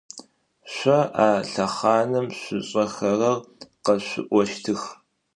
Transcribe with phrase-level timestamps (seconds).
[0.73, 3.37] Шъо а лъэхъаным шъушӏэхэрэр
[3.85, 4.81] къэшъуӏощтых.